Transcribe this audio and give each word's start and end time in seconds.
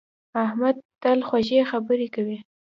احمد 0.43 0.75
تل 1.01 1.19
خوږې 1.27 1.61
خبرې 1.71 2.07
کوي. 2.15 2.37